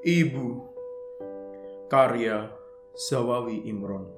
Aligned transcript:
Ibu. 0.00 0.48
Karya 1.92 2.48
Zawawi 2.96 3.68
Imron. 3.68 4.08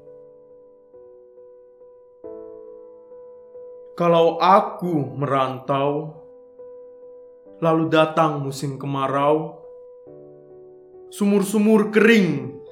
Kalau 3.99 4.39
aku 4.39 5.11
merantau 5.19 6.23
Lalu 7.59 7.91
datang 7.91 8.47
musim 8.47 8.79
kemarau 8.79 9.59
Sumur-sumur 11.11 11.91
kering 11.91 12.63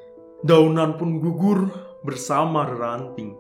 Daunan 0.47 0.95
pun 0.95 1.19
gugur 1.19 1.67
bersama 2.07 2.63
ranting. 2.63 3.35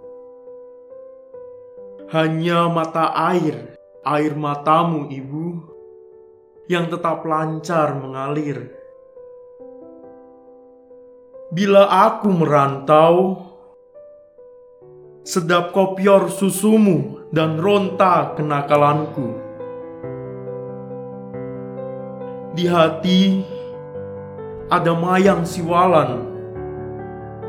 Hanya 2.10 2.66
mata 2.66 3.14
air 3.14 3.78
Air 4.02 4.34
matamu 4.34 5.06
ibu 5.14 5.62
Yang 6.66 6.98
tetap 6.98 7.22
lancar 7.22 7.94
mengalir 7.94 8.79
Bila 11.50 11.90
aku 12.06 12.30
merantau, 12.30 13.42
sedap 15.26 15.74
kopior 15.74 16.30
susumu 16.30 17.26
dan 17.34 17.58
ronta 17.58 18.38
kenakalanku. 18.38 19.34
Di 22.54 22.70
hati 22.70 23.42
ada 24.70 24.94
mayang 24.94 25.42
siwalan, 25.42 26.22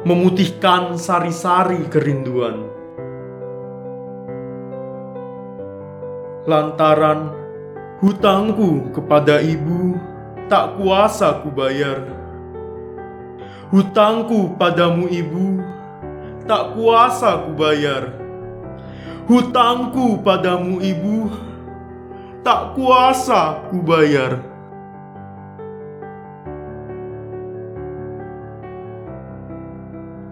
memutihkan 0.02 0.98
sari-sari 0.98 1.86
kerinduan. 1.86 2.58
Lantaran 6.50 7.30
hutangku 8.02 8.90
kepada 8.98 9.46
ibu 9.46 9.94
tak 10.50 10.82
kuasa 10.82 11.46
kubayar. 11.46 12.21
Hutangku 13.72 14.60
padamu 14.60 15.08
ibu 15.08 15.64
tak 16.44 16.76
kuasa 16.76 17.40
kubayar. 17.48 18.12
Hutangku 19.32 20.20
padamu 20.20 20.84
ibu 20.84 21.32
tak 22.44 22.76
kuasa 22.76 23.64
kubayar. 23.72 24.44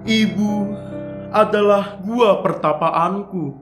Ibu 0.03 0.51
adalah 1.31 1.95
gua 2.03 2.43
pertapaanku. 2.43 3.55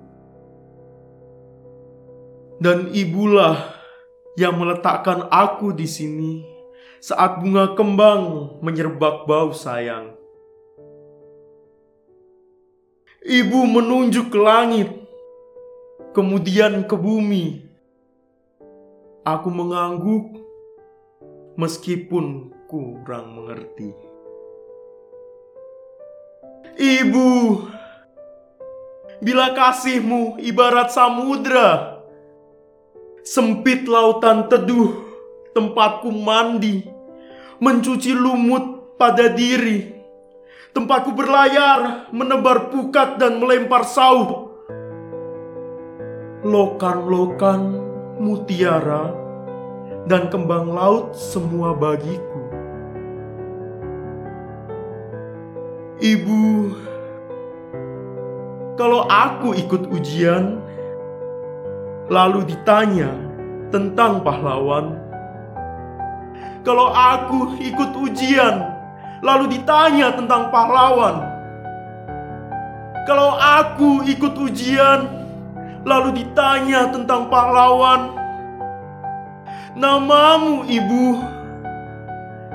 Dan 2.58 2.90
ibulah 2.98 3.62
yang 4.42 4.58
meletakkan 4.58 5.30
aku 5.30 5.70
di 5.70 5.86
sini 5.86 6.57
saat 6.98 7.42
bunga 7.42 7.78
kembang 7.78 8.58
menyerbak 8.62 9.30
bau 9.30 9.54
sayang. 9.54 10.18
Ibu 13.28 13.60
menunjuk 13.68 14.32
ke 14.32 14.40
langit, 14.40 14.90
kemudian 16.16 16.88
ke 16.88 16.96
bumi. 16.96 17.68
Aku 19.28 19.52
mengangguk 19.52 20.40
meskipun 21.60 22.56
kurang 22.72 23.36
mengerti. 23.36 23.92
Ibu, 26.78 27.30
bila 29.20 29.52
kasihmu 29.52 30.40
ibarat 30.40 30.94
samudra, 30.96 32.00
sempit 33.28 33.84
lautan 33.92 34.48
teduh 34.48 35.07
tempatku 35.58 36.14
mandi, 36.14 36.86
mencuci 37.58 38.14
lumut 38.14 38.94
pada 39.02 39.26
diri, 39.34 39.90
tempatku 40.78 41.18
berlayar, 41.18 42.14
menebar 42.14 42.70
pukat 42.70 43.18
dan 43.18 43.42
melempar 43.42 43.82
sauh. 43.82 44.54
Lokan-lokan, 46.46 47.82
mutiara, 48.22 49.10
dan 50.06 50.30
kembang 50.30 50.70
laut 50.70 51.18
semua 51.18 51.74
bagiku. 51.74 52.46
Ibu, 55.98 56.46
kalau 58.78 59.10
aku 59.10 59.58
ikut 59.58 59.90
ujian, 59.90 60.62
lalu 62.14 62.46
ditanya 62.46 63.10
tentang 63.74 64.22
pahlawan, 64.22 65.07
kalau 66.66 66.94
aku 66.94 67.60
ikut 67.62 67.92
ujian, 67.98 68.66
lalu 69.22 69.58
ditanya 69.58 70.14
tentang 70.14 70.50
pahlawan. 70.54 71.26
Kalau 73.08 73.36
aku 73.40 74.04
ikut 74.04 74.34
ujian, 74.36 75.08
lalu 75.88 76.24
ditanya 76.24 76.92
tentang 76.92 77.32
pahlawan. 77.32 78.12
Namamu 79.78 80.66
ibu 80.66 81.22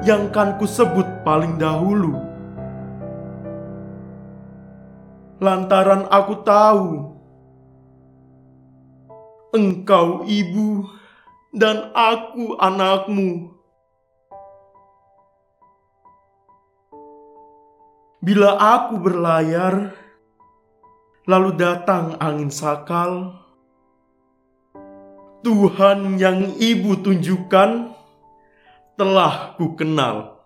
yang 0.03 0.29
kan 0.35 0.59
ku 0.59 0.67
sebut 0.67 1.07
paling 1.23 1.57
dahulu. 1.57 2.19
Lantaran 5.43 6.07
aku 6.11 6.35
tahu 6.43 6.91
engkau 9.53 10.27
ibu 10.27 10.87
dan 11.53 11.93
aku 11.93 12.57
anakmu. 12.59 13.52
Bila 18.23 18.55
aku 18.55 19.03
berlayar, 19.03 19.91
lalu 21.27 21.59
datang 21.59 22.15
angin 22.23 22.55
sakal, 22.55 23.35
Tuhan 25.43 26.23
yang 26.23 26.55
ibu 26.55 27.03
tunjukkan 27.03 27.91
telah 28.95 29.59
ku 29.59 29.75
kenal. 29.75 30.39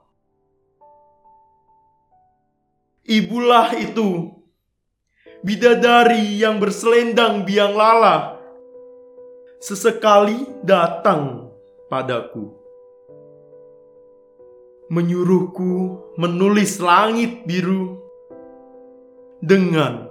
Ibulah 3.05 3.77
itu, 3.77 4.33
bidadari 5.45 6.33
yang 6.41 6.57
berselendang 6.57 7.45
biang 7.45 7.77
lala, 7.77 8.41
sesekali 9.61 10.49
datang 10.65 11.53
padaku 11.93 12.66
menyuruhku 14.87 15.99
menulis 16.15 16.79
langit 16.79 17.43
biru 17.43 17.99
dengan 19.43 20.09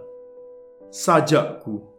sajakku. 0.91 1.94